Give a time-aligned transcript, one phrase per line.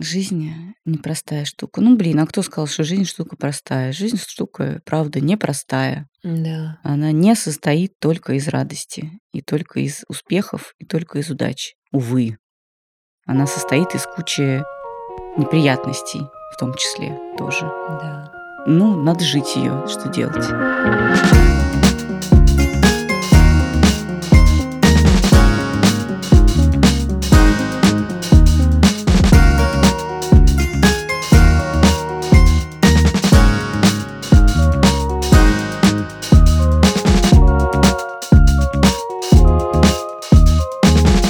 [0.00, 0.52] Жизнь
[0.84, 1.80] непростая штука.
[1.80, 3.92] Ну, блин, а кто сказал, что жизнь штука простая?
[3.92, 6.06] Жизнь штука, правда, непростая.
[6.22, 6.78] Да.
[6.84, 11.74] Она не состоит только из радости, и только из успехов, и только из удач.
[11.90, 12.38] Увы.
[13.26, 14.62] Она состоит из кучи
[15.36, 16.20] неприятностей,
[16.54, 17.62] в том числе тоже.
[17.62, 18.32] Да.
[18.68, 20.46] Ну, надо жить ее, что делать.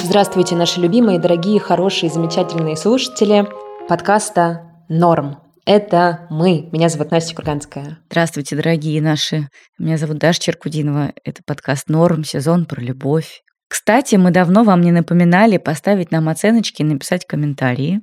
[0.09, 3.47] Здравствуйте, наши любимые, дорогие, хорошие, замечательные слушатели
[3.87, 5.37] подкаста «Норм».
[5.67, 6.67] Это мы.
[6.71, 7.99] Меня зовут Настя Курганская.
[8.09, 9.49] Здравствуйте, дорогие наши.
[9.77, 11.13] Меня зовут Даша Черкудинова.
[11.23, 13.43] Это подкаст «Норм», сезон про любовь.
[13.67, 18.01] Кстати, мы давно вам не напоминали поставить нам оценочки и написать комментарии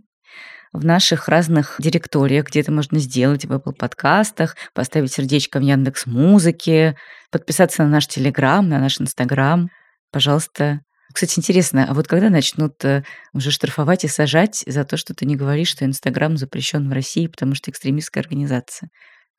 [0.72, 6.06] в наших разных директориях, где это можно сделать, в Apple подкастах, поставить сердечко в Яндекс
[6.06, 6.94] Музыке,
[7.32, 9.70] подписаться на наш Телеграм, на наш Инстаграм.
[10.12, 15.14] Пожалуйста, кстати, интересно, а вот когда начнут э, уже штрафовать и сажать за то, что
[15.14, 18.90] ты не говоришь, что Инстаграм запрещен в России, потому что экстремистская организация?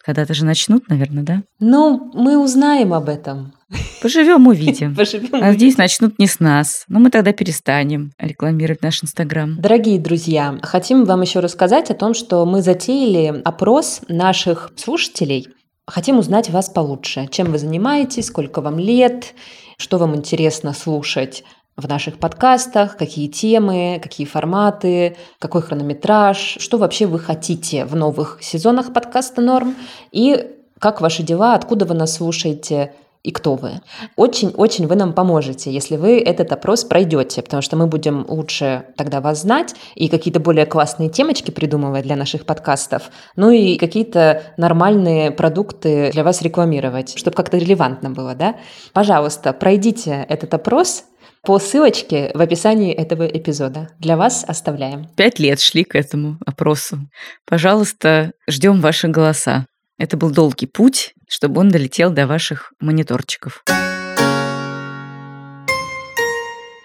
[0.03, 1.43] Когда-то же начнут, наверное, да?
[1.59, 3.53] Ну, мы узнаем об этом.
[4.01, 4.95] Поживем, увидим.
[4.95, 5.53] Поживем.
[5.53, 6.85] Здесь начнут не с нас.
[6.87, 9.59] Но мы тогда перестанем рекламировать наш Инстаграм.
[9.59, 15.49] Дорогие друзья, хотим вам еще рассказать о том, что мы затеяли опрос наших слушателей.
[15.85, 17.27] Хотим узнать вас получше.
[17.29, 19.33] Чем вы занимаетесь, сколько вам лет,
[19.77, 21.43] что вам интересно слушать
[21.77, 28.39] в наших подкастах, какие темы, какие форматы, какой хронометраж, что вообще вы хотите в новых
[28.41, 29.75] сезонах подкаста «Норм»
[30.11, 33.81] и как ваши дела, откуда вы нас слушаете, и кто вы.
[34.15, 39.19] Очень-очень вы нам поможете, если вы этот опрос пройдете, потому что мы будем лучше тогда
[39.19, 45.31] вас знать и какие-то более классные темочки придумывать для наших подкастов, ну и какие-то нормальные
[45.31, 48.55] продукты для вас рекламировать, чтобы как-то релевантно было, да?
[48.93, 51.03] Пожалуйста, пройдите этот опрос,
[51.47, 53.87] по ссылочке в описании этого эпизода.
[53.99, 55.07] Для вас оставляем.
[55.15, 57.09] Пять лет шли к этому опросу.
[57.45, 59.65] Пожалуйста, ждем ваши голоса.
[59.97, 63.63] Это был долгий путь, чтобы он долетел до ваших мониторчиков.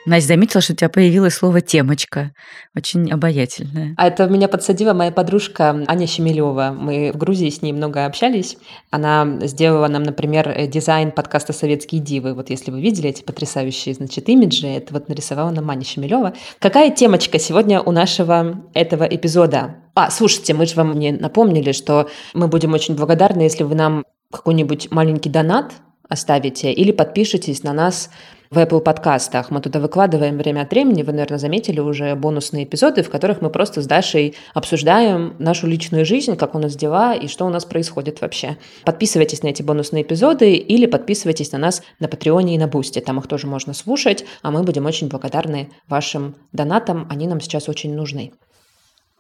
[0.05, 2.33] Настя заметила, что у тебя появилось слово «темочка».
[2.77, 3.95] Очень обаятельное.
[3.97, 6.75] А это меня подсадила моя подружка Аня Щемелева.
[6.77, 8.57] Мы в Грузии с ней много общались.
[8.91, 12.35] Она сделала нам, например, дизайн подкаста «Советские дивы».
[12.35, 16.35] Вот если вы видели эти потрясающие, значит, имиджи, это вот нарисовала нам Аня Щемелева.
[16.59, 19.77] Какая темочка сегодня у нашего этого эпизода?
[19.95, 24.05] А, слушайте, мы же вам не напомнили, что мы будем очень благодарны, если вы нам
[24.33, 25.73] какой-нибудь маленький донат
[26.09, 28.11] оставите или подпишитесь на нас
[28.53, 29.51] в Apple подкастах.
[29.51, 33.49] Мы туда выкладываем время от времени, вы, наверное, заметили уже бонусные эпизоды, в которых мы
[33.49, 37.65] просто с Дашей обсуждаем нашу личную жизнь, как у нас дела и что у нас
[37.65, 38.59] происходит вообще.
[38.85, 43.01] Подписывайтесь на эти бонусные эпизоды или подписывайтесь на нас на Патреоне и на Бусте.
[43.01, 47.07] Там их тоже можно слушать, а мы будем очень благодарны вашим донатам.
[47.11, 48.33] Они нам сейчас очень нужны.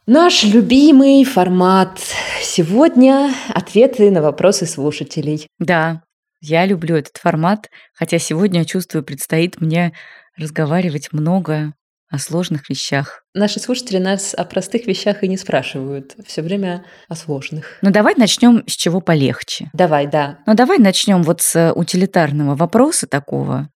[0.06, 1.98] Наш любимый формат.
[2.42, 5.47] Сегодня ответы на вопросы слушателей.
[5.59, 6.03] Да,
[6.42, 9.92] я люблю этот формат, хотя сегодня, чувствую, предстоит мне
[10.36, 11.72] разговаривать много
[12.10, 13.22] о сложных вещах.
[13.32, 17.78] Наши слушатели нас о простых вещах и не спрашивают, все время о сложных.
[17.80, 19.70] Ну давай начнем с чего полегче.
[19.72, 20.41] Давай, да.
[20.47, 23.70] Ну давай начнем вот с утилитарного вопроса такого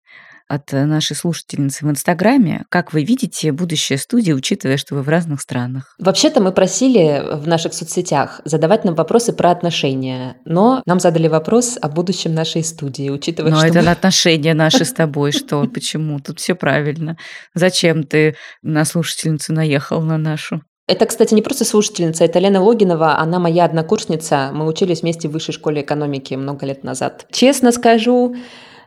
[0.48, 2.64] от э, нашей слушательницы в Инстаграме.
[2.68, 5.94] Как вы видите будущее студии, учитывая, что вы в разных странах?
[5.98, 11.78] Вообще-то мы просили в наших соцсетях задавать нам вопросы про отношения, но нам задали вопрос
[11.80, 13.66] о будущем нашей студии, учитывая, но что...
[13.66, 13.90] это мы...
[13.90, 16.20] отношения наши с тобой, что, почему?
[16.20, 17.16] Тут все правильно.
[17.54, 20.62] Зачем ты на слушательницу наехал на нашу?
[20.88, 24.50] Это, кстати, не просто слушательница, это Лена Логинова, она моя однокурсница.
[24.52, 27.26] Мы учились вместе в высшей школе экономики много лет назад.
[27.32, 28.36] Честно скажу,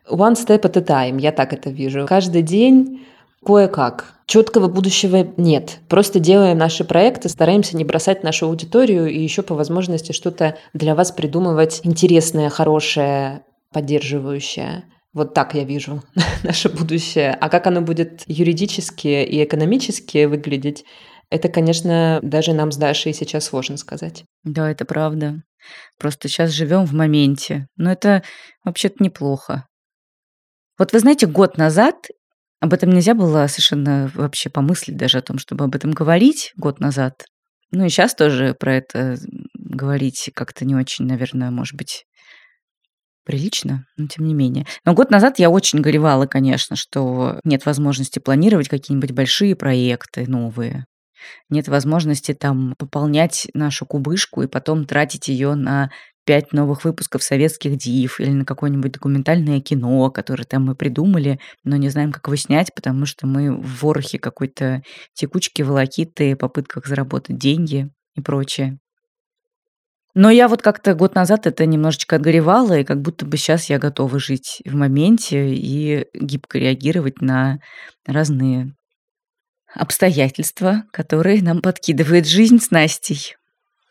[0.09, 2.05] One step at a time, я так это вижу.
[2.07, 3.05] Каждый день
[3.45, 4.15] кое-как.
[4.25, 5.79] Четкого будущего нет.
[5.87, 10.93] Просто делаем наши проекты, стараемся не бросать нашу аудиторию и еще по возможности что-то для
[10.93, 14.83] вас придумывать интересное, хорошее, поддерживающее.
[15.13, 16.03] Вот так я вижу
[16.43, 17.35] наше будущее.
[17.39, 20.85] А как оно будет юридически и экономически выглядеть,
[21.31, 24.23] это, конечно, даже нам с Дашей сейчас сложно сказать.
[24.43, 25.43] Да, это правда.
[25.99, 27.67] Просто сейчас живем в моменте.
[27.77, 28.23] Но это
[28.63, 29.65] вообще-то неплохо.
[30.79, 32.07] Вот вы знаете, год назад
[32.61, 36.79] об этом нельзя было совершенно вообще помыслить даже о том, чтобы об этом говорить год
[36.79, 37.25] назад.
[37.71, 39.17] Ну и сейчас тоже про это
[39.53, 42.05] говорить как-то не очень, наверное, может быть,
[43.25, 44.65] прилично, но тем не менее.
[44.85, 50.85] Но год назад я очень горевала, конечно, что нет возможности планировать какие-нибудь большие проекты новые.
[51.49, 55.91] нет возможности там пополнять нашу кубышку и потом тратить ее на
[56.29, 61.75] пять новых выпусков советских див или на какое-нибудь документальное кино, которое там мы придумали, но
[61.75, 64.83] не знаем, как его снять, потому что мы в ворохе какой-то
[65.15, 68.77] текучки, волокиты, попытках заработать деньги и прочее.
[70.13, 73.79] Но я вот как-то год назад это немножечко отгоревала, и как будто бы сейчас я
[73.79, 77.57] готова жить в моменте и гибко реагировать на
[78.05, 78.75] разные
[79.73, 83.38] обстоятельства, которые нам подкидывает жизнь с Настей.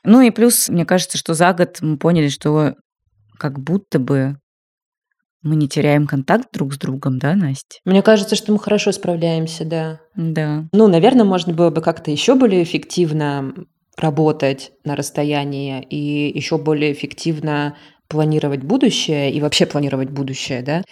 [0.05, 2.75] Ну и плюс, мне кажется, что за год мы поняли, что
[3.39, 4.37] как будто бы
[5.43, 7.79] мы не теряем контакт друг с другом, да, Настя?
[7.85, 10.00] Мне кажется, что мы хорошо справляемся, да.
[10.17, 10.65] Да.
[10.73, 13.55] Ну, наверное, можно было бы как-то еще более эффективно
[13.97, 17.77] работать на расстоянии и еще более эффективно
[18.09, 20.83] планировать будущее и вообще планировать будущее, да.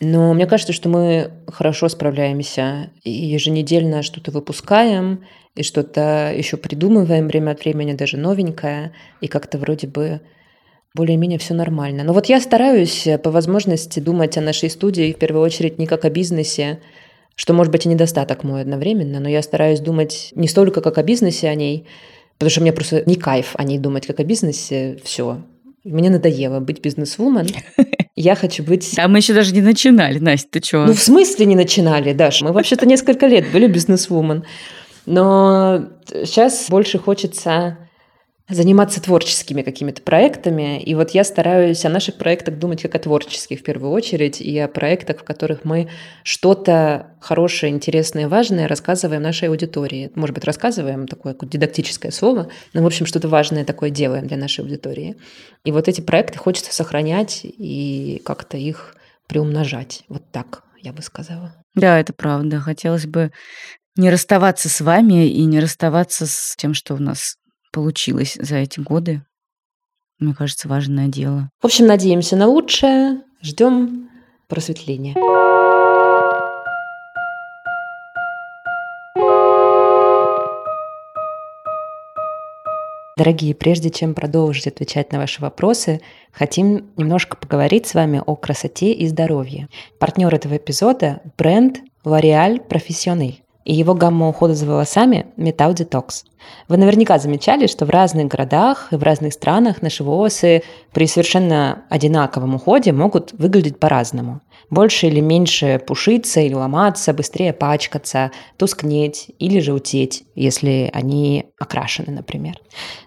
[0.00, 5.24] Но мне кажется, что мы хорошо справляемся и еженедельно что-то выпускаем,
[5.54, 10.22] и что-то еще придумываем время от времени, даже новенькое, и как-то вроде бы
[10.94, 12.02] более-менее все нормально.
[12.02, 16.04] Но вот я стараюсь по возможности думать о нашей студии в первую очередь не как
[16.06, 16.80] о бизнесе,
[17.34, 21.02] что может быть и недостаток мой одновременно, но я стараюсь думать не столько как о
[21.02, 21.86] бизнесе о ней,
[22.38, 25.42] потому что мне просто не кайф о ней думать как о бизнесе, все.
[25.84, 27.48] Мне надоело быть бизнес-вумен.
[28.16, 28.98] Я хочу быть...
[28.98, 30.86] А мы еще даже не начинали, Настя, ты что?
[30.86, 32.44] Ну, в смысле не начинали, Даша?
[32.44, 34.44] Мы вообще-то несколько лет были бизнес-вумен.
[35.06, 37.78] Но сейчас больше хочется
[38.50, 40.80] заниматься творческими какими-то проектами.
[40.82, 44.58] И вот я стараюсь о наших проектах думать как о творческих в первую очередь, и
[44.58, 45.88] о проектах, в которых мы
[46.24, 50.10] что-то хорошее, интересное, важное рассказываем нашей аудитории.
[50.14, 54.64] Может быть, рассказываем такое дидактическое слово, но, в общем, что-то важное такое делаем для нашей
[54.64, 55.16] аудитории.
[55.64, 58.96] И вот эти проекты хочется сохранять и как-то их
[59.26, 60.02] приумножать.
[60.08, 61.54] Вот так я бы сказала.
[61.74, 62.58] Да, это правда.
[62.58, 63.30] Хотелось бы
[63.96, 67.36] не расставаться с вами и не расставаться с тем, что у нас
[67.70, 69.22] получилось за эти годы.
[70.18, 71.50] Мне кажется, важное дело.
[71.60, 74.10] В общем, надеемся на лучшее, ждем
[74.48, 75.14] просветления.
[83.16, 86.00] Дорогие, прежде чем продолжить отвечать на ваши вопросы,
[86.32, 89.68] хотим немножко поговорить с вами о красоте и здоровье.
[89.98, 93.34] Партнер этого эпизода– бренд L'Oréal Professionnel
[93.70, 96.24] и его гамма ухода за волосами Metal Detox.
[96.66, 101.84] Вы наверняка замечали, что в разных городах и в разных странах наши волосы при совершенно
[101.88, 104.40] одинаковом уходе могут выглядеть по-разному.
[104.70, 112.56] Больше или меньше пушиться или ломаться, быстрее пачкаться, тускнеть или желтеть, если они окрашены, например.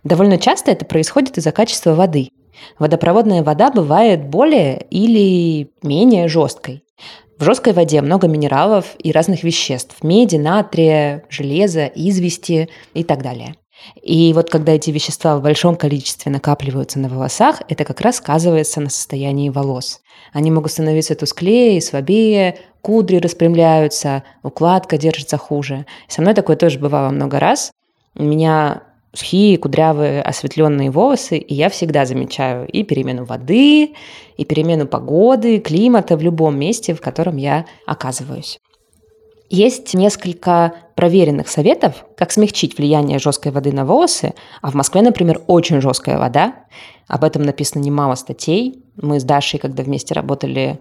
[0.06, 2.30] Довольно часто это происходит из-за качества воды.
[2.80, 6.83] Водопроводная вода бывает более или менее жесткой.
[7.40, 13.56] В жесткой воде много минералов и разных веществ– меди, натрия, железа, извести и так далее.
[14.02, 18.80] И вот когда эти вещества в большом количестве накапливаются на волосах, это как раз сказывается
[18.82, 20.02] на состоянии волос.
[20.32, 25.86] Они могут становиться тусклее, слабее, кудри распрямляются, укладка держится хуже.
[26.08, 27.72] Со мной такое тоже бывало много раз.
[28.16, 33.94] Меня сухие, кудрявые, осветленные волосы, и я всегда замечаю и перемену воды,
[34.38, 38.60] и перемену погоды, климата в любом месте, в котором я оказываюсь.
[39.50, 44.34] Есть несколько проверенных советов, как смягчить влияние жесткой воды на волосы,
[44.64, 46.56] а в Москве, например, очень жесткая вода.
[47.08, 48.84] Об этом написано немало статей.
[49.00, 50.80] Мы с Дашей, когда вместе работали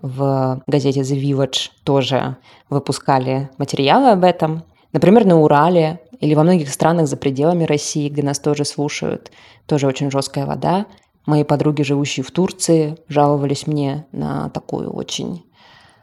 [0.00, 2.36] в газете The Village, тоже
[2.70, 4.64] выпускали материалы об этом.
[4.94, 9.30] Например, на Урале или во многих странах за пределами России, где нас тоже слушают,
[9.66, 10.86] тоже очень жесткая вода.
[11.26, 15.44] Мои подруги, живущие в Турции, жаловались мне на такую очень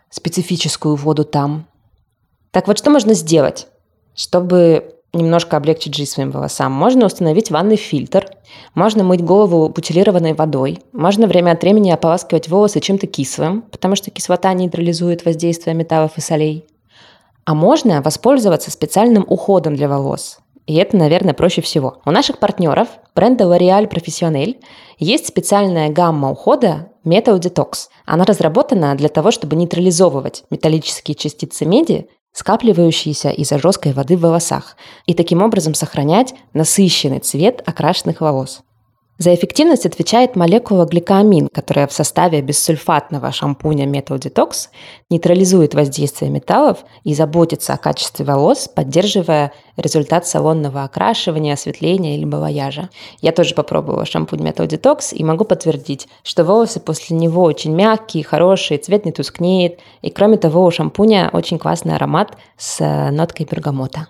[0.10, 1.68] специфическую воду там.
[2.52, 3.68] Так вот, что можно сделать,
[4.16, 6.72] чтобы немножко облегчить жизнь своим волосам?
[6.72, 8.28] Можно установить ванный фильтр,
[8.76, 14.12] можно мыть голову бутилированной водой, можно время от времени ополаскивать волосы чем-то кислым, потому что
[14.12, 16.66] кислота нейтрализует воздействие металлов и солей.
[17.46, 20.40] А можно воспользоваться специальным уходом для волос.
[20.68, 21.98] И это, наверное, проще всего.
[22.06, 24.58] У наших партнеров бренда L'Oréal Professionnel
[25.00, 27.88] есть специальная гамма ухода Metal Detox.
[28.06, 34.78] Она разработана для того, чтобы нейтрализовывать металлические частицы меди, скапливающиеся из-за жесткой воды в волосах,
[35.06, 38.62] и таким образом сохранять насыщенный цвет окрашенных волос.
[39.22, 44.70] За эффективность отвечает молекула гликоамин, которая в составе бессульфатного шампуня Metal Detox
[45.12, 52.90] нейтрализует воздействие металлов и заботится о качестве волос, поддерживая результат салонного окрашивания, осветления или балаяжа.
[53.22, 58.24] Я тоже попробовала шампунь Metal Detox и могу подтвердить, что волосы после него очень мягкие,
[58.24, 59.82] хорошие, цвет не тускнеет.
[60.02, 64.08] И кроме того, у шампуня очень классный аромат с ноткой бергамота.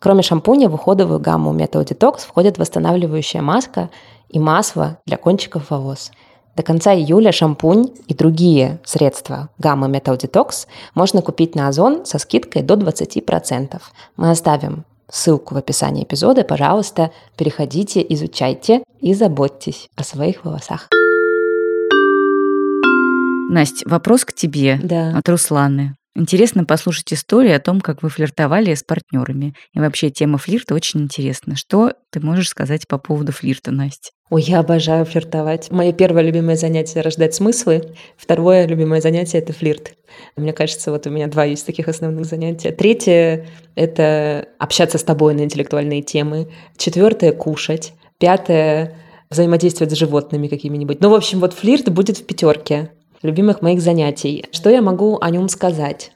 [0.00, 3.90] Кроме шампуня в уходовую гамму Metal Detox входит восстанавливающая маска
[4.30, 6.10] и масло для кончиков волос.
[6.56, 12.18] До конца июля шампунь и другие средства гаммы Metal Detox можно купить на Озон со
[12.18, 13.80] скидкой до 20%.
[14.16, 16.44] Мы оставим ссылку в описании эпизода.
[16.44, 20.88] Пожалуйста, переходите, изучайте и заботьтесь о своих волосах.
[23.50, 25.12] Настя, вопрос к тебе Да.
[25.18, 25.96] от Русланы.
[26.20, 29.54] Интересно послушать историю о том, как вы флиртовали с партнерами.
[29.72, 31.56] И вообще тема флирта очень интересна.
[31.56, 34.10] Что ты можешь сказать по поводу флирта, Настя?
[34.28, 35.70] Ой, я обожаю флиртовать.
[35.70, 37.94] Мое первое любимое занятие— рождать смыслы.
[38.18, 39.94] Второе любимое занятие— это флирт.
[40.36, 42.70] Мне кажется, вот у меня два есть таких основных занятия.
[42.70, 46.50] Третье— это общаться с тобой на интеллектуальные темы.
[46.76, 47.94] Четвертое— кушать.
[48.18, 48.94] Пятое—
[49.30, 51.00] взаимодействовать с животными какими-нибудь.
[51.00, 52.90] Ну, в общем, вот флирт будет в пятерке
[53.22, 54.46] любимых моих занятий.
[54.52, 56.12] Что я могу о нем сказать?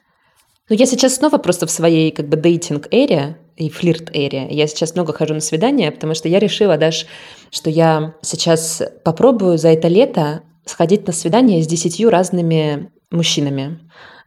[0.68, 4.48] Ну, я сейчас снова просто в своей как бы дейтинг-эре и флирт-эре.
[4.50, 7.06] Я сейчас много хожу на свидания, потому что я решила даже,
[7.50, 13.78] что я сейчас попробую за это лето сходить на свидание с десятью разными мужчинами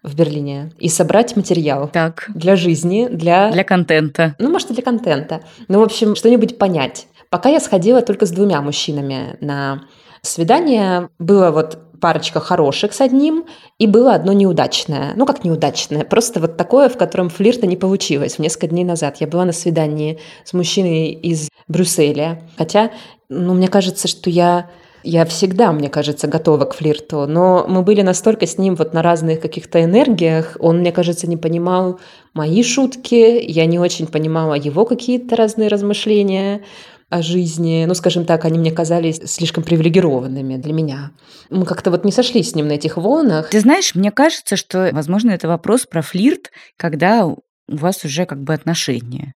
[0.03, 3.51] в Берлине и собрать материал Так, для жизни, для...
[3.51, 4.35] для контента.
[4.37, 5.41] Ну, может, и для контента.
[5.67, 7.07] Ну, в общем, что-нибудь понять.
[7.29, 9.83] Пока я сходила только с двумя мужчинами на
[10.21, 11.09] свидание.
[11.19, 13.45] Было вот парочка хороших с одним,
[13.79, 15.13] и было одно неудачное.
[15.15, 18.39] Ну, как неудачное, просто вот такое, в котором флирта не получилось.
[18.39, 22.41] Несколько дней назад я была на свидании с мужчиной из Брюсселя.
[22.57, 22.91] Хотя,
[23.29, 24.69] ну, мне кажется, что я
[25.03, 29.01] я всегда, мне кажется, готова к флирту, но мы были настолько с ним вот на
[29.01, 31.99] разных каких-то энергиях, он, мне кажется, не понимал
[32.33, 36.61] мои шутки, я не очень понимала его какие-то разные размышления
[37.09, 37.85] о жизни.
[37.87, 41.11] Ну, скажем так, они мне казались слишком привилегированными для меня.
[41.49, 43.49] Мы как-то вот не сошлись с ним на этих волнах.
[43.49, 47.37] Ты знаешь, мне кажется, что, возможно, это вопрос про флирт, когда у
[47.67, 49.33] вас уже как бы отношения.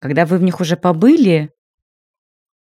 [0.00, 1.50] Когда вы в них уже побыли,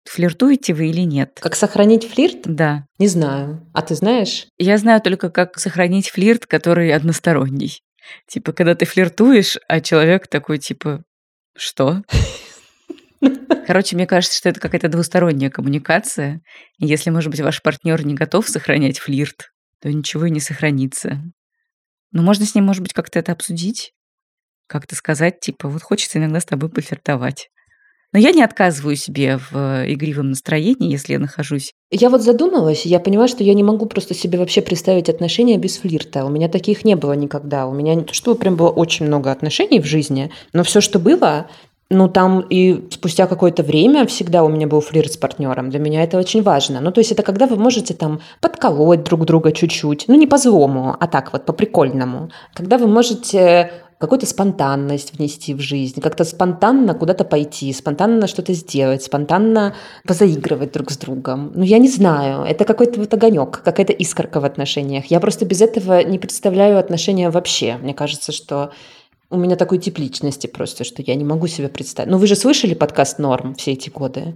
[0.05, 1.39] флиртуете вы или нет?
[1.41, 2.41] Как сохранить флирт?
[2.43, 2.85] Да.
[2.99, 3.65] Не знаю.
[3.73, 4.47] А ты знаешь?
[4.57, 7.81] Я знаю только, как сохранить флирт, который односторонний.
[8.27, 11.03] Типа, когда ты флиртуешь, а человек такой, типа,
[11.55, 12.03] что?
[13.65, 16.41] Короче, мне кажется, что это какая-то двусторонняя коммуникация.
[16.77, 19.51] Если, может быть, ваш партнер не готов сохранять флирт,
[19.81, 21.21] то ничего и не сохранится.
[22.11, 23.93] Но можно с ним, может быть, как-то это обсудить.
[24.67, 27.49] Как-то сказать, типа, вот хочется иногда с тобой пофлиртовать.
[28.13, 31.73] Но я не отказываю себе в э, игривом настроении, если я нахожусь.
[31.89, 35.77] Я вот задумалась, я понимаю, что я не могу просто себе вообще представить отношения без
[35.77, 36.23] флирта.
[36.23, 37.65] У меня таких не было никогда.
[37.65, 40.99] У меня не то, что прям было очень много отношений в жизни, но все, что
[40.99, 41.49] было,
[41.89, 45.69] ну, там и спустя какое-то время всегда у меня был флирт с партнером.
[45.69, 46.81] Для меня это очень важно.
[46.81, 50.05] Ну, то есть это когда вы можете там подколоть друг друга чуть-чуть.
[50.07, 52.29] Ну, не по злому, а так вот, по прикольному.
[52.53, 59.03] Когда вы можете какую-то спонтанность внести в жизнь, как-то спонтанно куда-то пойти, спонтанно что-то сделать,
[59.03, 59.75] спонтанно
[60.05, 61.53] позаигрывать друг с другом.
[61.55, 65.05] Ну, я не знаю, это какой-то вот огонек, какая-то искорка в отношениях.
[65.05, 67.77] Я просто без этого не представляю отношения вообще.
[67.81, 68.71] Мне кажется, что
[69.33, 72.11] у меня такой тип личности просто, что я не могу себе представить.
[72.11, 74.35] Ну, вы же слышали подкаст «Норм» все эти годы?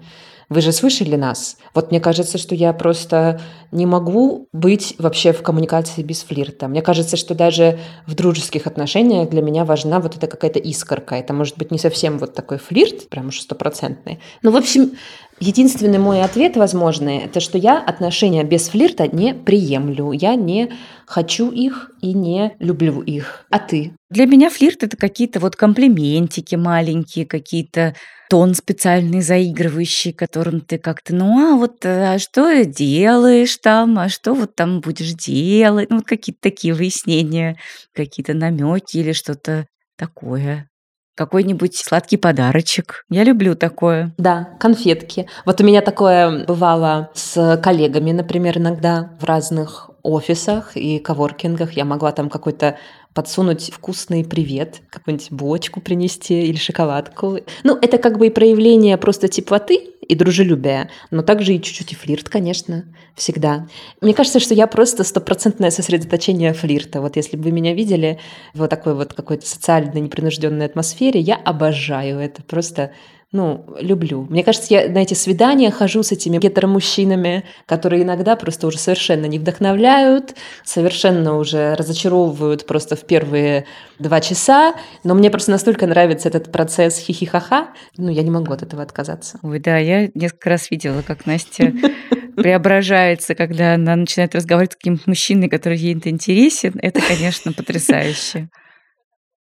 [0.50, 1.58] Вы же слышали нас?
[1.76, 3.40] Вот мне кажется, что я просто
[3.72, 6.68] не могу быть вообще в коммуникации без флирта.
[6.68, 11.16] Мне кажется, что даже в дружеских отношениях для меня важна вот эта какая-то искорка.
[11.16, 14.20] Это может быть не совсем вот такой флирт, прям уж стопроцентный.
[14.42, 14.94] Ну, в общем,
[15.40, 20.12] единственный мой ответ возможный, это что я отношения без флирта не приемлю.
[20.12, 20.72] Я не
[21.06, 23.46] хочу их и не люблю их.
[23.50, 23.94] А ты?
[24.10, 27.96] Для меня флирт это какие-то вот комплиментики маленькие, какие-то
[28.30, 34.10] тон специальный заигрывающий, которым ты как-то, ну а вот э, а что делаешь там, а
[34.10, 37.58] что вот там будешь делать, ну вот какие-то такие выяснения,
[37.94, 39.68] какие-то намеки или что-то
[39.98, 40.70] такое.
[41.18, 43.04] Какой-нибудь сладкий подарочек.
[43.10, 44.14] Я люблю такое.
[44.20, 45.28] Да, конфетки.
[45.46, 51.74] Вот у меня такое бывало с коллегами, например, иногда в разных офисах и коворкингах.
[51.74, 52.78] Я могла там какой-то
[53.16, 57.40] подсунуть вкусный привет, какую-нибудь булочку принести или шоколадку.
[57.64, 61.96] Ну, это как бы и проявление просто теплоты и дружелюбия, но также и чуть-чуть и
[61.96, 62.86] флирт, конечно,
[63.16, 63.68] всегда.
[64.02, 67.02] Мне кажется, что я просто стопроцентное сосредоточение флирта.
[67.02, 68.20] Вот если бы вы меня видели
[68.54, 72.42] в вот такой вот какой-то социально непринужденной атмосфере, я обожаю это.
[72.44, 72.92] Просто
[73.34, 74.26] ну, люблю.
[74.30, 79.26] Мне кажется, я на эти свидания хожу с этими гетеромужчинами, которые иногда просто уже совершенно
[79.26, 83.66] не вдохновляют, совершенно уже разочаровывают просто в первые
[84.00, 87.68] два часа, но мне просто настолько нравится этот процесс хихихаха,
[87.98, 89.40] ну, я не могу от этого отказаться.
[89.44, 91.74] Ой, да, я несколько раз видела, как Настя
[92.38, 96.80] преображается, когда она начинает разговаривать с каким-то мужчиной, который ей-то интересен.
[96.82, 98.48] Это, конечно, потрясающе.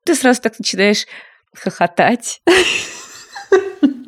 [0.04, 1.06] Ты сразу так начинаешь
[1.54, 2.42] хохотать.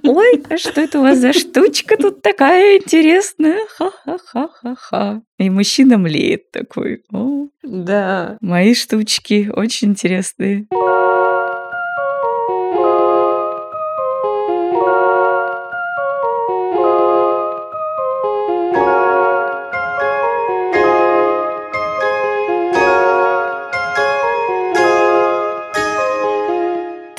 [0.03, 3.59] Ой, а что это у вас за штучка тут такая интересная?
[3.77, 5.21] Ха-ха-ха-ха-ха.
[5.37, 7.03] И мужчина млеет такой.
[7.13, 8.37] О, Да.
[8.41, 10.65] мои штучки очень интересные.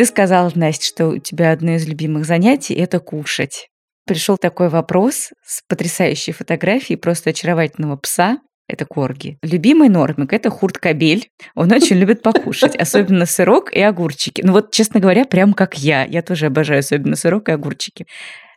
[0.01, 3.69] Ты сказала, Настя, что у тебя одно из любимых занятий– это кушать.
[4.07, 8.39] Пришел такой вопрос с потрясающей фотографией просто очаровательного пса.
[8.67, 9.37] Это корги.
[9.43, 11.29] Любимый нормик– это хурт-кобель.
[11.55, 14.41] Он очень любит покушать, особенно сырок и огурчики.
[14.43, 16.05] Ну вот, честно говоря, прям как я.
[16.07, 18.07] Я тоже обожаю особенно сырок и огурчики.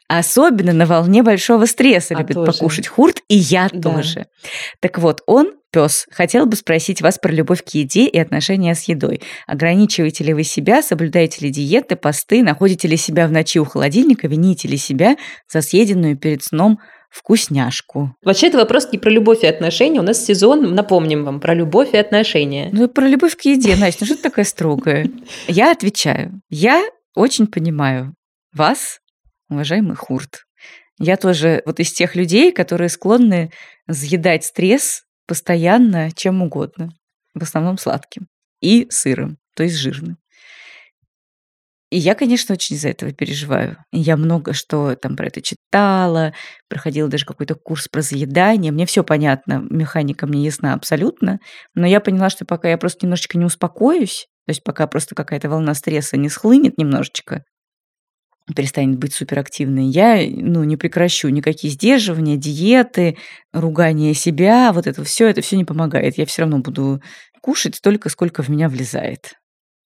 [0.08, 2.54] Особенно на волне большого стресса А любит тоже.
[2.54, 3.92] покушать хурт, и я Да.
[3.92, 4.28] тоже.
[4.80, 8.84] Так вот, он, пес, хотел бы спросить вас про любовь к еде и отношения с
[8.84, 9.22] едой.
[9.48, 14.28] Ограничиваете ли вы себя, соблюдаете ли диеты, посты, находите ли себя в ночи у холодильника,
[14.28, 15.18] вините ли себя
[15.52, 18.16] за съеденную перед сном вкусняшку?
[18.24, 20.00] Вообще, это вопрос не про любовь и отношения.
[20.00, 22.70] У нас сезон, напомним вам, про любовь и отношения.
[22.72, 25.10] Ну, про любовь к еде, Настя, ну что ты такая строгая?
[25.48, 26.40] Я отвечаю.
[26.50, 28.14] Я очень понимаю
[28.54, 29.00] вас,
[29.50, 30.46] уважаемый Хурт.
[31.00, 33.52] Я тоже вот из тех людей, которые склонны
[33.90, 36.92] съедать стресс постоянно чем угодно.
[37.34, 38.28] В основном сладким.
[38.62, 40.18] И сырым, то есть жирным.
[41.94, 43.78] И я, конечно, очень из-за этого переживаю.
[43.92, 46.34] Я много что там про это читала,
[46.68, 48.72] проходила даже какой-то курс про заедание.
[48.72, 51.40] Мне все понятно, механика мне ясна абсолютно.
[51.76, 55.50] Но я поняла, что пока я просто немножечко не успокоюсь, то есть пока просто какая-то
[55.50, 57.44] волна стресса не схлынет немножечко,
[58.56, 63.18] перестанет быть суперактивной, я ну, не прекращу никакие сдерживания, диеты,
[63.54, 66.18] ругание себя, вот это все, это все не помогает.
[66.18, 67.02] Я все равно буду
[67.42, 69.34] кушать столько, сколько в меня влезает.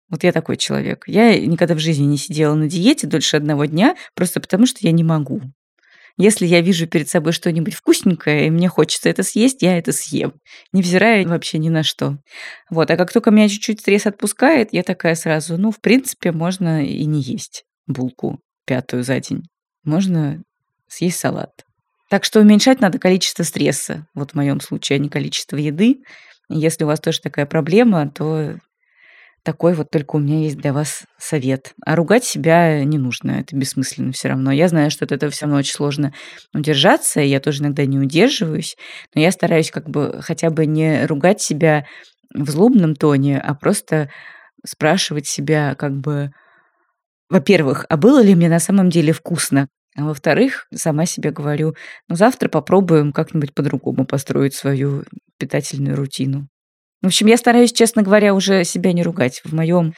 [0.10, 1.04] Вот я такой человек.
[1.08, 4.92] Я никогда в жизни не сидела на диете дольше одного дня, просто потому что я
[4.92, 5.42] не могу.
[6.16, 10.34] Если я вижу перед собой что-нибудь вкусненькое, и мне хочется это съесть, я это съем,
[10.72, 12.20] невзирая вообще ни на что.
[12.70, 16.86] Вот, а как только меня чуть-чуть стресс отпускает, я такая сразу, ну, в принципе, можно
[16.86, 19.44] и не есть булку пятую за день.
[19.84, 20.42] Можно
[20.88, 21.66] съесть салат.
[22.10, 26.04] Так что уменьшать надо количество стресса, вот в моем случае, а не количество еды.
[26.50, 28.58] Если у вас тоже такая проблема, то
[29.44, 31.74] такой вот только у меня есть для вас совет.
[31.86, 34.52] А ругать себя не нужно, это бессмысленно все равно.
[34.52, 36.14] Я знаю, что от этого все равно очень сложно
[36.54, 38.78] удержаться, и я тоже иногда не удерживаюсь,
[39.14, 41.86] но я стараюсь как бы хотя бы не ругать себя
[42.34, 44.10] в злобном тоне, а просто
[44.66, 46.32] спрашивать себя как бы,
[47.30, 49.68] во-первых, а было ли мне на самом деле вкусно?
[49.96, 51.76] А во-вторых, сама себе говорю,
[52.08, 55.04] ну завтра попробуем как-нибудь по-другому построить свою
[55.38, 56.48] питательную рутину.
[57.02, 59.42] В общем, я стараюсь, честно говоря, уже себя не ругать.
[59.44, 59.94] В моем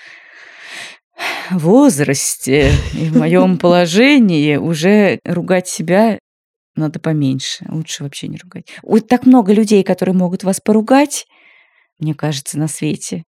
[1.51, 6.19] возрасте и в моем положении уже ругать себя
[6.75, 7.65] надо поменьше.
[7.69, 8.65] Лучше вообще не ругать.
[8.83, 11.25] Вот так много людей, которые могут вас поругать,
[11.99, 13.23] мне кажется, на свете,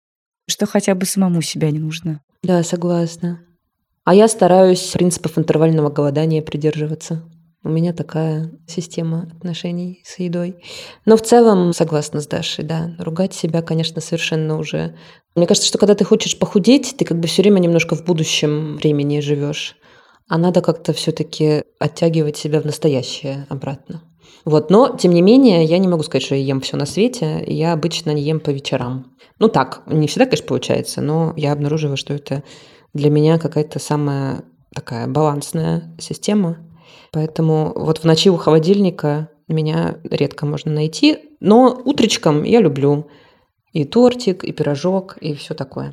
[0.48, 2.22] что хотя бы самому себя не нужно.
[2.42, 3.43] Да, согласна.
[4.04, 7.22] А я стараюсь принципов интервального голодания придерживаться.
[7.62, 10.56] У меня такая система отношений с едой.
[11.06, 12.94] Но в целом согласна с Дашей, да.
[12.98, 14.94] Ругать себя, конечно, совершенно уже...
[15.34, 18.76] Мне кажется, что когда ты хочешь похудеть, ты как бы все время немножко в будущем
[18.76, 19.76] времени живешь.
[20.28, 24.02] А надо как-то все-таки оттягивать себя в настоящее обратно.
[24.44, 27.42] Вот, но, тем не менее, я не могу сказать, что я ем все на свете.
[27.46, 29.16] Я обычно не ем по вечерам.
[29.38, 32.42] Ну так, не всегда, конечно, получается, но я обнаруживаю, что это
[32.94, 34.42] для меня какая-то самая
[34.74, 36.59] такая балансная система.
[37.12, 41.18] Поэтому вот в ночи у холодильника меня редко можно найти.
[41.40, 43.09] Но утречком я люблю
[43.72, 45.92] и тортик, и пирожок, и все такое.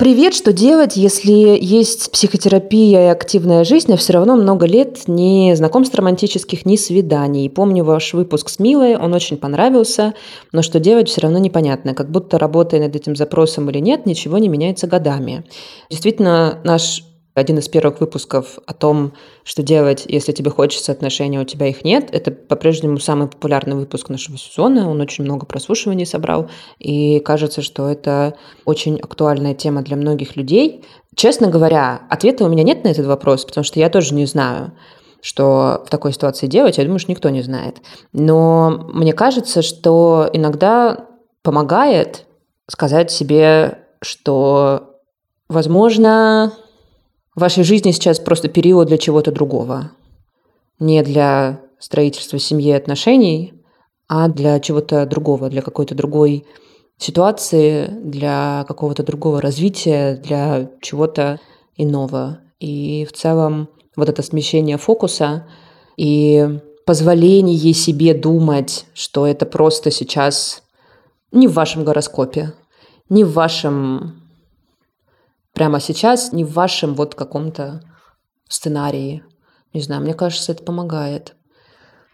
[0.00, 5.52] Привет, что делать, если есть психотерапия и активная жизнь, а все равно много лет ни
[5.52, 7.50] знакомств романтических, ни свиданий.
[7.50, 10.14] Помню ваш выпуск с Милой, он очень понравился,
[10.52, 11.92] но что делать все равно непонятно.
[11.92, 15.44] Как будто работая над этим запросом или нет, ничего не меняется годами.
[15.90, 19.12] Действительно, наш один из первых выпусков о том,
[19.44, 22.08] что делать, если тебе хочется отношений, у тебя их нет.
[22.12, 24.90] Это по-прежнему самый популярный выпуск нашего сезона.
[24.90, 26.50] Он очень много прослушиваний собрал.
[26.78, 30.84] И кажется, что это очень актуальная тема для многих людей.
[31.14, 34.72] Честно говоря, ответа у меня нет на этот вопрос, потому что я тоже не знаю
[35.22, 37.82] что в такой ситуации делать, я думаю, что никто не знает.
[38.14, 41.08] Но мне кажется, что иногда
[41.42, 42.24] помогает
[42.66, 45.00] сказать себе, что,
[45.48, 46.54] возможно,
[47.40, 49.92] в вашей жизни сейчас просто период для чего-то другого.
[50.78, 53.54] Не для строительства семьи и отношений,
[54.08, 56.44] а для чего-то другого, для какой-то другой
[56.98, 61.40] ситуации, для какого-то другого развития, для чего-то
[61.78, 62.40] иного.
[62.58, 65.48] И в целом вот это смещение фокуса
[65.96, 70.62] и позволение себе думать, что это просто сейчас
[71.32, 72.52] не в вашем гороскопе,
[73.08, 74.19] не в вашем
[75.54, 77.82] прямо сейчас, не в вашем вот каком-то
[78.48, 79.22] сценарии.
[79.72, 81.34] Не знаю, мне кажется, это помогает.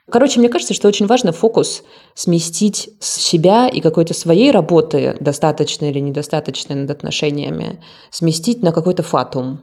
[0.08, 1.82] Короче, мне кажется, что очень важно фокус
[2.14, 9.02] сместить с себя и какой-то своей работы, достаточно или недостаточно над отношениями, сместить на какой-то
[9.02, 9.60] фатум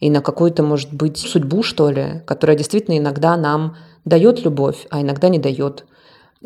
[0.00, 5.02] и на какую-то, может быть, судьбу, что ли, которая действительно иногда нам дает любовь, а
[5.02, 5.84] иногда не дает.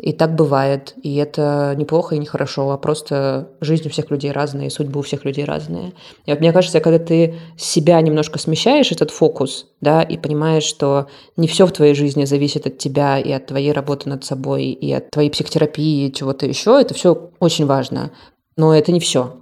[0.01, 0.93] И так бывает.
[1.03, 5.03] И это неплохо и нехорошо, а просто жизнь у всех людей разная, и судьбы у
[5.03, 5.91] всех людей разные.
[6.25, 11.07] И вот мне кажется, когда ты себя немножко смещаешь, этот фокус, да, и понимаешь, что
[11.35, 14.91] не все в твоей жизни зависит от тебя и от твоей работы над собой, и
[14.93, 18.11] от твоей психотерапии, и чего-то еще, это все очень важно.
[18.55, 19.41] Но это не все.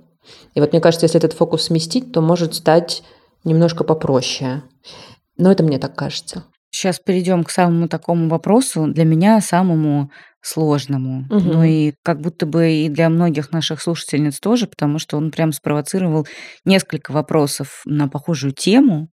[0.55, 3.03] И вот мне кажется, если этот фокус сместить, то может стать
[3.43, 4.63] немножко попроще.
[5.37, 6.45] Но это мне так кажется.
[6.77, 10.11] Сейчас перейдем к самому такому вопросу, для меня самому
[10.41, 11.25] сложному.
[11.27, 15.53] Ну и как будто бы и для многих наших слушательниц тоже, потому что он прям
[15.53, 16.27] спровоцировал
[16.65, 19.09] несколько вопросов на похожую тему.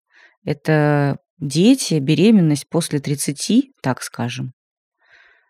[0.43, 4.54] Это дети, беременность после 30, так скажем.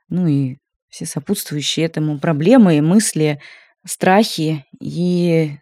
[0.09, 0.57] Ну и
[0.89, 3.39] все сопутствующие этому проблемы, мысли,
[3.85, 5.59] страхи и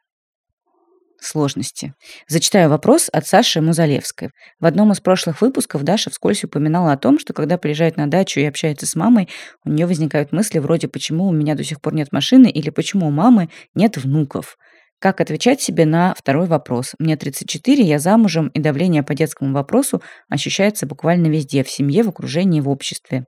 [1.22, 1.94] сложности.
[2.28, 4.30] Зачитаю вопрос от Саши Музалевской.
[4.60, 8.40] В одном из прошлых выпусков Даша вскользь упоминала о том, что когда приезжает на дачу
[8.40, 9.30] и общается с мамой,
[9.66, 13.08] у нее возникают мысли вроде «почему у меня до сих пор нет машины» или «почему
[13.08, 14.58] у мамы нет внуков?».
[15.00, 16.94] Как отвечать себе на второй вопрос?
[17.00, 22.10] Мне 34, я замужем, и давление по детскому вопросу ощущается буквально везде, в семье, в
[22.10, 23.26] окружении, в обществе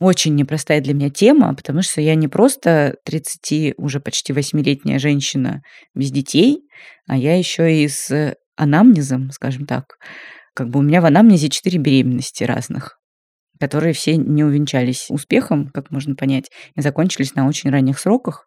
[0.00, 5.62] очень непростая для меня тема, потому что я не просто 30, уже почти 8-летняя женщина
[5.94, 6.62] без детей,
[7.06, 9.96] а я еще и с анамнезом, скажем так.
[10.54, 12.98] Как бы у меня в анамнезе 4 беременности разных
[13.60, 18.46] которые все не увенчались успехом, как можно понять, и закончились на очень ранних сроках.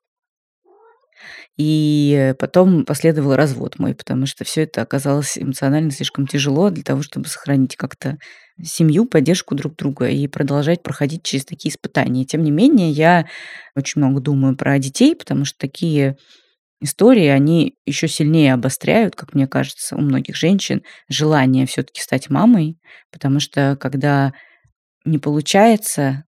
[1.58, 7.02] И потом последовал развод мой, потому что все это оказалось эмоционально слишком тяжело для того,
[7.02, 8.18] чтобы сохранить как-то
[8.64, 12.26] семью, поддержку друг друга и продолжать проходить через такие испытания.
[12.26, 13.28] Тем не менее, я
[13.76, 16.18] очень много думаю про детей, потому что такие
[16.82, 22.78] истории, они еще сильнее обостряют, как мне кажется, у многих женщин желание все-таки стать мамой,
[23.12, 24.34] потому что когда
[25.06, 26.24] не получается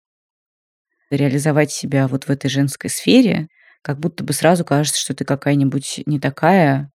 [1.09, 3.47] реализовать себя вот в этой женской сфере,
[3.85, 6.89] как будто бы сразу кажется, что ты какая-нибудь не такая,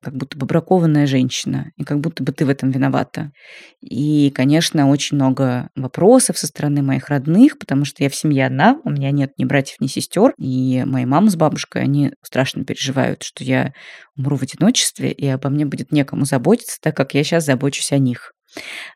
[0.00, 3.32] как будто бы бракованная женщина, и как будто бы ты в этом виновата.
[3.80, 8.78] И, конечно, очень много вопросов со стороны моих родных, потому что я в семье одна,
[8.84, 13.24] у меня нет ни братьев, ни сестер, и моя мама с бабушкой, они страшно переживают,
[13.24, 13.72] что я
[14.16, 17.98] умру в одиночестве, и обо мне будет некому заботиться, так как я сейчас забочусь о
[17.98, 18.34] них.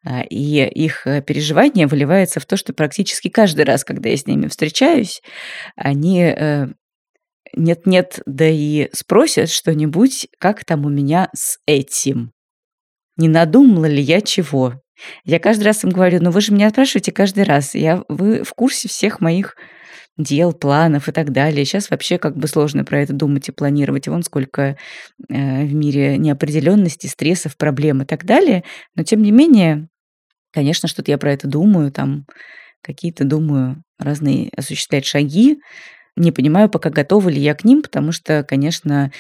[0.04, 4.26] А, и их э, переживание выливается в то, что практически каждый раз, когда я с
[4.26, 5.20] ними встречаюсь,
[5.74, 6.68] они э,
[7.54, 12.32] нет-нет, да и спросят что-нибудь, как там у меня с этим.
[13.16, 14.80] Не надумала ли я чего?
[15.24, 17.74] Я каждый раз им говорю, ну вы же меня спрашиваете каждый раз.
[17.74, 19.56] Я, вы в курсе всех моих
[20.16, 21.64] дел, планов и так далее.
[21.64, 24.08] Сейчас вообще как бы сложно про это думать и планировать.
[24.08, 24.76] Вон сколько
[25.28, 28.64] э, в мире неопределенности, стрессов, проблем и так далее.
[28.96, 29.88] Но тем не менее,
[30.52, 32.26] конечно, что-то я про это думаю, там
[32.82, 35.61] какие-то, думаю, разные осуществлять шаги,
[36.18, 39.12] не понимаю пока, готова ли я к ним, потому что, конечно,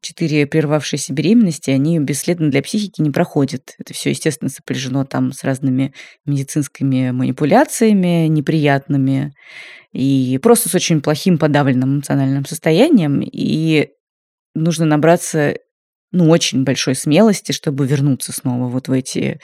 [0.00, 3.74] четыре прервавшиеся беременности, они бесследно для психики не проходят.
[3.78, 5.92] Это все, естественно, сопряжено там с разными
[6.24, 9.32] медицинскими манипуляциями неприятными
[9.92, 13.20] и просто с очень плохим подавленным эмоциональным состоянием.
[13.22, 13.90] И
[14.54, 15.56] нужно набраться
[16.12, 19.40] ну, очень большой смелости, чтобы вернуться снова вот в эти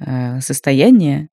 [0.00, 1.28] э, состояния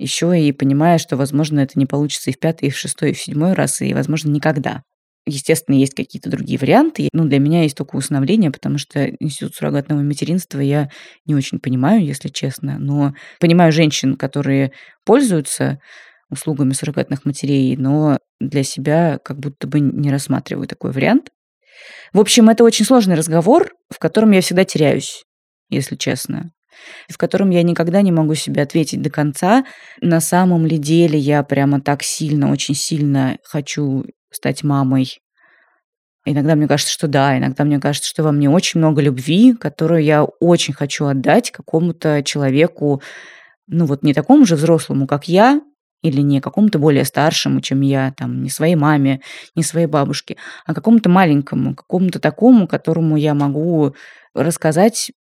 [0.00, 3.14] еще и понимая, что, возможно, это не получится и в пятый, и в шестой, и
[3.14, 4.82] в седьмой раз, и, возможно, никогда.
[5.26, 7.08] Естественно, есть какие-то другие варианты.
[7.12, 10.88] Ну, для меня есть только усыновление, потому что институт суррогатного материнства я
[11.26, 12.78] не очень понимаю, если честно.
[12.78, 14.72] Но понимаю женщин, которые
[15.04, 15.78] пользуются
[16.30, 21.28] услугами суррогатных матерей, но для себя как будто бы не рассматриваю такой вариант.
[22.12, 25.24] В общем, это очень сложный разговор, в котором я всегда теряюсь,
[25.68, 26.50] если честно
[27.08, 29.64] в котором я никогда не могу себе ответить до конца,
[30.00, 35.20] на самом ли деле я прямо так сильно, очень сильно хочу стать мамой.
[36.26, 40.02] Иногда мне кажется, что да, иногда мне кажется, что во мне очень много любви, которую
[40.02, 43.02] я очень хочу отдать какому-то человеку,
[43.66, 45.60] ну вот не такому же взрослому, как я,
[46.02, 49.20] или не какому-то более старшему, чем я, там, не своей маме,
[49.54, 53.94] не своей бабушке, а какому-то маленькому, какому-то такому, которому я могу
[54.34, 55.12] рассказать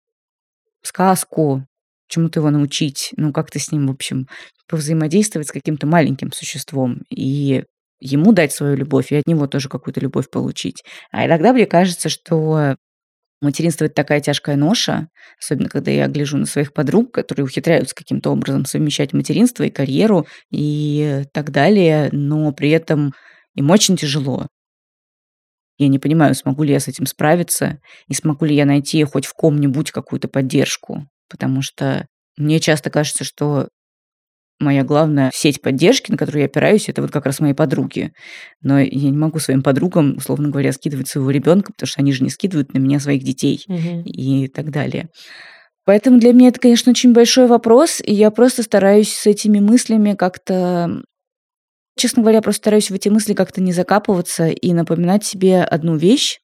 [0.83, 1.65] сказку,
[2.09, 4.27] чему-то его научить, ну, как-то с ним, в общем,
[4.69, 7.65] повзаимодействовать с каким-то маленьким существом и
[8.01, 10.85] ему дать свою любовь, и от него тоже какую-то любовь получить.
[11.11, 12.77] А иногда мне кажется, что
[13.41, 15.09] Материнство– это такая тяжкая ноша,
[15.41, 20.27] особенно когда я гляжу на своих подруг, которые ухитряются каким-то образом совмещать материнство и карьеру
[20.51, 23.15] и так далее, но при этом
[23.55, 24.49] им очень тяжело.
[25.79, 29.27] Я не понимаю, смогу ли я с этим справиться и смогу ли я найти хоть
[29.27, 33.69] в ком-нибудь какую-то поддержку, потому что мне часто кажется, что
[34.61, 38.13] Моя главная сеть поддержки, на которую я опираюсь, это вот как раз мои подруги.
[38.61, 42.25] Но я не могу своим подругам, условно говоря, скидывать своего ребенка, потому что они же
[42.25, 44.03] не скидывают на меня своих детей угу.
[44.05, 45.11] и так далее.
[45.85, 50.15] Поэтому для меня это, конечно, очень большой вопрос, и я просто стараюсь с этими мыслями
[50.15, 51.03] как-то
[51.99, 56.39] Честно говоря, просто стараюсь в эти мысли как-то не закапываться и напоминать себе одну вещь,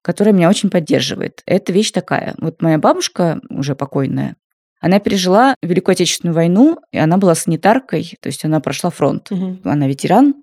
[0.00, 1.42] которая меня очень поддерживает.
[1.44, 2.34] Эта вещь такая.
[2.38, 4.36] Вот моя бабушка, уже покойная,
[4.80, 9.30] она пережила Великую Отечественную войну, и она была санитаркой, то есть она прошла фронт.
[9.30, 9.58] Угу.
[9.64, 10.36] Она ветеран.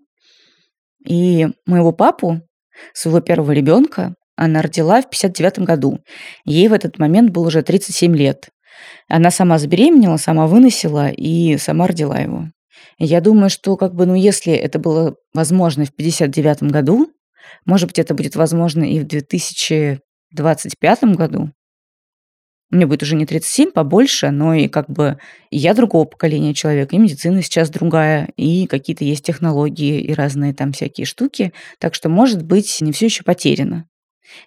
[1.07, 2.41] И моего папу,
[2.93, 6.01] своего первого ребенка, она родила в 59 году.
[6.45, 8.49] Ей в этот момент было уже 37 лет.
[9.07, 12.45] Она сама забеременела, сама выносила и сама родила его.
[12.97, 17.11] Я думаю, что как бы, ну, если это было возможно в 59 году,
[17.65, 21.51] может быть, это будет возможно и в 2025 году,
[22.71, 25.19] мне будет уже не 37, побольше, но и как бы
[25.51, 30.71] я другого поколения человек, и медицина сейчас другая, и какие-то есть технологии и разные там
[30.71, 31.51] всякие штуки.
[31.79, 33.87] Так что, может быть, не все еще потеряно.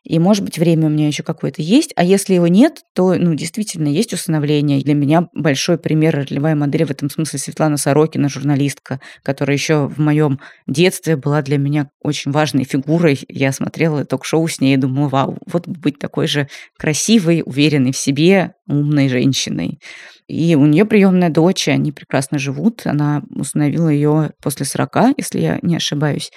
[0.02, 1.92] И, может быть, время у меня еще какое-то есть.
[1.96, 4.80] А если его нет, то, ну, действительно, есть усыновление.
[4.82, 9.98] Для меня большой пример, ролевая модель в этом смысле Светлана Сорокина, журналистка, которая еще в
[9.98, 13.20] моем детстве была для меня очень важной фигурой.
[13.28, 17.96] Я смотрела ток-шоу с ней и думала, вау, вот быть такой же красивой, уверенной в
[17.96, 19.78] себе, умной женщиной.
[20.26, 22.82] И у нее приемная дочь, они прекрасно живут.
[22.86, 26.32] Она установила ее после 40, если я не ошибаюсь.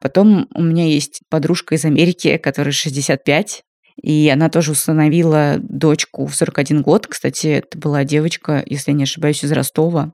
[0.00, 3.62] Потом у меня есть подружка из Америки, которая 65,
[4.02, 7.06] и она тоже установила дочку в 41 год.
[7.06, 10.12] Кстати, это была девочка, если я не ошибаюсь, из Ростова.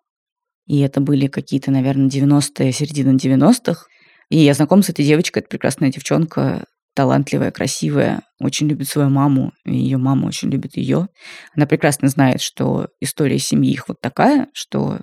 [0.66, 3.86] И это были какие-то, наверное, 90-е, середина 90-х.
[4.30, 9.52] И я знаком с этой девочкой, это прекрасная девчонка, талантливая, красивая, очень любит свою маму,
[9.64, 11.08] и ее мама очень любит ее.
[11.56, 15.00] Она прекрасно знает, что история семьи их вот такая, что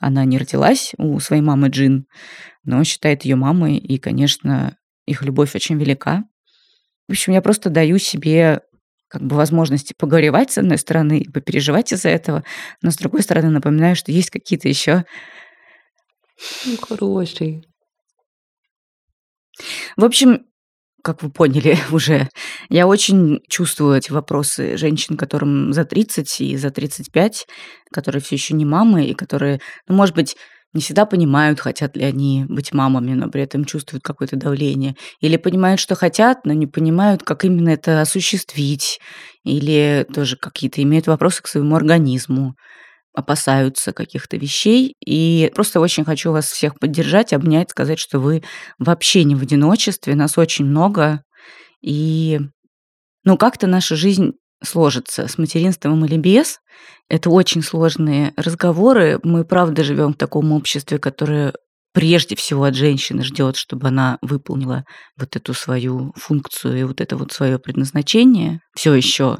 [0.00, 2.06] она не родилась у своей мамы Джин,
[2.64, 6.24] но считает ее мамой, и, конечно, их любовь очень велика.
[7.08, 8.60] В общем, я просто даю себе
[9.08, 12.42] как бы возможности погоревать с одной стороны и попереживать из-за этого,
[12.82, 15.04] но с другой стороны напоминаю, что есть какие-то еще
[16.66, 17.64] ну, хороший.
[19.96, 20.46] В общем,
[21.04, 22.28] как вы поняли уже,
[22.70, 27.46] я очень чувствую эти вопросы женщин, которым за 30 и за 35,
[27.92, 30.36] которые все еще не мамы, и которые, ну, может быть,
[30.72, 34.96] не всегда понимают, хотят ли они быть мамами, но при этом чувствуют какое-то давление.
[35.20, 38.98] Или понимают, что хотят, но не понимают, как именно это осуществить.
[39.44, 42.56] Или тоже какие-то имеют вопросы к своему организму
[43.14, 44.94] опасаются каких-то вещей.
[45.04, 48.42] И просто очень хочу вас всех поддержать, обнять, сказать, что вы
[48.78, 51.22] вообще не в одиночестве, нас очень много.
[51.80, 52.40] И
[53.24, 56.58] ну, как-то наша жизнь сложится с материнством или без.
[57.08, 59.20] Это очень сложные разговоры.
[59.22, 61.54] Мы, правда, живем в таком обществе, которое
[61.92, 64.84] прежде всего от женщины ждет, чтобы она выполнила
[65.16, 68.60] вот эту свою функцию и вот это вот свое предназначение.
[68.74, 69.38] Все еще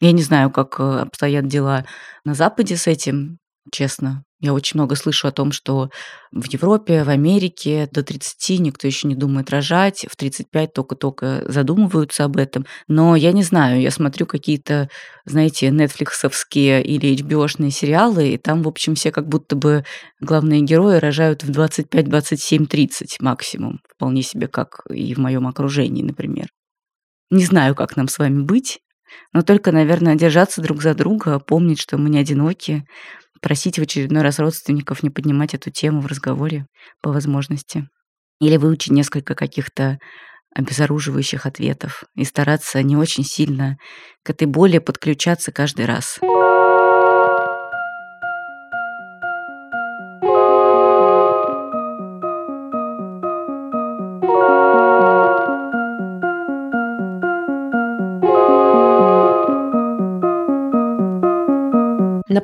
[0.00, 1.84] я не знаю, как э, обстоят дела
[2.24, 3.38] на Западе с этим,
[3.72, 4.24] честно.
[4.38, 5.88] Я очень много слышу о том, что
[6.30, 12.24] в Европе, в Америке до 30 никто еще не думает рожать, в 35 только-только задумываются
[12.24, 12.66] об этом.
[12.86, 14.90] Но я не знаю, я смотрю какие-то,
[15.24, 19.84] знаете, нетфликсовские или HBO-шные сериалы, и там, в общем, все как будто бы
[20.20, 23.80] главные герои рожают в 25, 27, 30 максимум.
[23.88, 26.48] Вполне себе как и в моем окружении, например.
[27.30, 28.80] Не знаю, как нам с вами быть,
[29.32, 32.84] но только, наверное, держаться друг за друга, помнить, что мы не одиноки,
[33.40, 36.66] просить в очередной раз родственников не поднимать эту тему в разговоре
[37.02, 37.88] по возможности.
[38.40, 39.98] Или выучить несколько каких-то
[40.54, 43.76] обезоруживающих ответов и стараться не очень сильно
[44.22, 46.18] к этой боли подключаться каждый раз.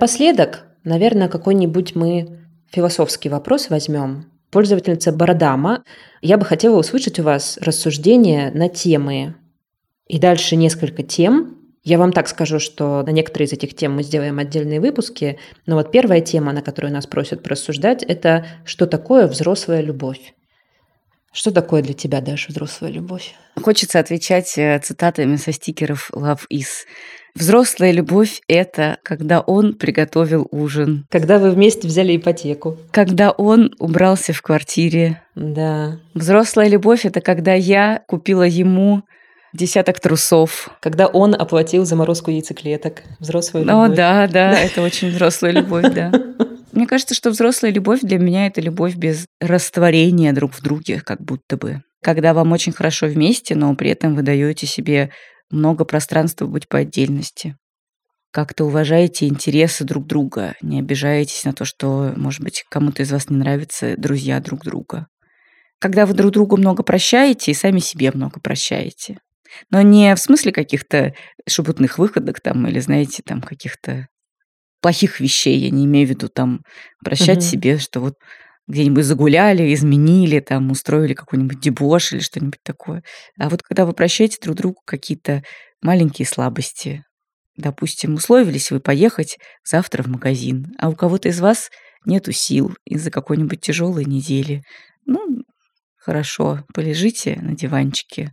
[0.02, 2.40] Напоследок, наверное, какой-нибудь мы
[2.72, 4.32] философский вопрос возьмем.
[4.50, 5.84] Пользовательница Бородама,
[6.20, 9.36] я бы хотела услышать у вас рассуждения на темы.
[10.08, 11.56] И дальше несколько тем.
[11.84, 15.38] Я вам так скажу, что на некоторые из этих тем мы сделаем отдельные выпуски.
[15.66, 20.34] Но вот первая тема, на которую нас просят просуждать, это что такое взрослая любовь.
[21.32, 23.34] Что такое для тебя, Даша, взрослая любовь?
[23.60, 26.86] Хочется отвечать э, цитатами со стикеров Love is.
[27.34, 31.06] Взрослая любовь– это когда он приготовил ужин.
[31.10, 32.76] Когда вы вместе взяли ипотеку.
[32.90, 35.22] Когда он убрался в квартире.
[35.34, 35.98] Да.
[36.12, 39.02] Взрослая любовь– это когда я купила ему
[39.54, 40.68] десяток трусов.
[40.80, 43.02] Когда он оплатил заморозку яйцеклеток.
[43.18, 43.90] Взрослая любовь.
[43.92, 46.12] О, да, да, это очень взрослая любовь, да.
[46.72, 51.22] Мне кажется, что взрослая любовь для меня это любовь без растворения друг в друге, как
[51.22, 51.82] будто бы.
[52.02, 55.10] Когда вам очень хорошо вместе, но при этом вы даете себе
[55.50, 57.56] много пространства быть по отдельности.
[58.32, 63.28] Как-то уважаете интересы друг друга, не обижаетесь на то, что, может быть, кому-то из вас
[63.28, 65.06] не нравятся друзья друг друга.
[65.78, 69.18] Когда вы друг другу много прощаете и сами себе много прощаете.
[69.70, 71.12] Но не в смысле каких-то
[71.46, 74.08] шебутных выходок там или, знаете, там каких-то
[74.82, 75.58] плохих вещей.
[75.58, 76.62] Я не имею в виду там
[77.02, 77.44] прощать угу.
[77.44, 78.16] себе, что вот
[78.68, 83.02] где-нибудь загуляли, изменили, там устроили какой-нибудь дебош или что-нибудь такое.
[83.38, 85.42] А вот когда вы прощаете друг другу какие-то
[85.80, 87.04] маленькие слабости,
[87.56, 91.70] допустим, условились вы поехать завтра в магазин, а у кого-то из вас
[92.04, 94.62] нету сил из-за какой-нибудь тяжелой недели.
[95.06, 95.42] Ну,
[95.96, 98.32] хорошо, полежите на диванчике,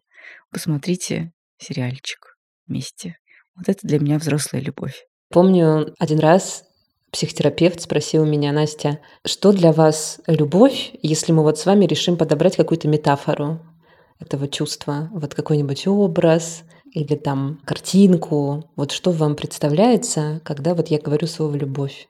[0.52, 2.36] посмотрите сериальчик
[2.68, 3.18] вместе.
[3.56, 5.04] Вот это для меня взрослая любовь.
[5.32, 6.64] Помню, один раз
[7.12, 12.56] психотерапевт спросил меня, Настя, что для вас любовь, если мы вот с вами решим подобрать
[12.56, 13.60] какую-то метафору
[14.20, 21.00] этого чувства, вот какой-нибудь образ или там картинку, вот что вам представляется, когда вот я
[21.00, 22.08] говорю слово «любовь».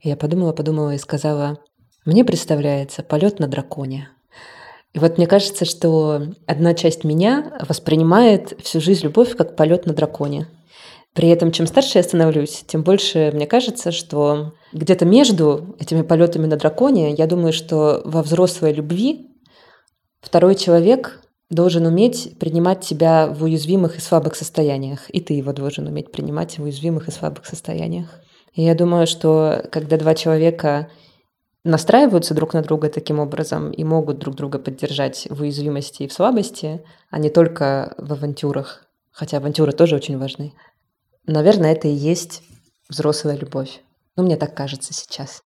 [0.00, 1.58] И я подумала, подумала и сказала,
[2.06, 4.08] мне представляется полет на драконе.
[4.94, 9.92] И вот мне кажется, что одна часть меня воспринимает всю жизнь любовь как полет на
[9.92, 10.48] драконе.
[11.14, 16.46] При этом, чем старше я становлюсь, тем больше мне кажется, что где-то между этими полетами
[16.46, 19.30] на драконе, я думаю, что во взрослой любви
[20.20, 25.86] второй человек должен уметь принимать тебя в уязвимых и слабых состояниях, и ты его должен
[25.86, 28.08] уметь принимать в уязвимых и слабых состояниях.
[28.52, 30.90] И я думаю, что когда два человека
[31.62, 36.12] настраиваются друг на друга таким образом и могут друг друга поддержать в уязвимости и в
[36.12, 40.54] слабости, а не только в авантюрах, хотя авантюры тоже очень важны,
[41.26, 42.42] Наверное, это и есть
[42.90, 43.80] взрослая любовь.
[44.14, 45.40] Ну, мне так кажется сейчас.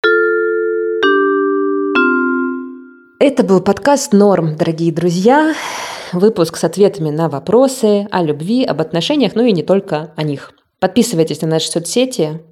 [3.21, 5.55] Это был подкаст «Норм», дорогие друзья.
[6.13, 10.53] Выпуск с ответами на вопросы о любви, об отношениях, ну и не только о них.
[10.81, 12.43] Подписывайтесь на наши соцсети,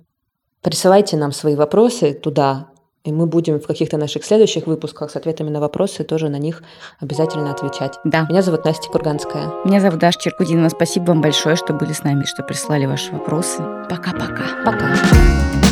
[0.62, 2.68] присылайте нам свои вопросы туда,
[3.06, 6.62] и мы будем в каких-то наших следующих выпусках с ответами на вопросы тоже на них
[7.00, 7.94] обязательно отвечать.
[8.04, 8.26] Да.
[8.28, 9.52] Меня зовут Настя Курганская.
[9.64, 10.68] Меня зовут Даша Черкудинова.
[10.68, 13.62] Спасибо вам большое, что были с нами, что прислали ваши вопросы.
[13.88, 14.44] Пока-пока.
[14.64, 14.86] Пока.
[14.86, 14.96] -пока.
[14.96, 15.65] Пока.